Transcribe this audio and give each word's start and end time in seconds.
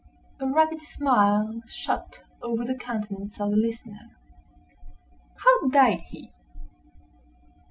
A 0.39 0.47
rapid 0.47 0.81
smile 0.81 1.61
shot 1.67 2.23
over 2.41 2.65
the 2.65 2.73
countenance 2.73 3.39
of 3.39 3.51
the 3.51 3.55
listener. 3.55 4.09
"How 5.43 5.67
died 5.69 6.01
he?" 6.07 6.33